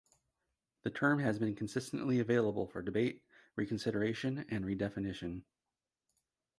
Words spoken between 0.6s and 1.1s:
The